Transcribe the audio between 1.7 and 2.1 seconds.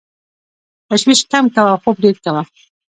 او خوب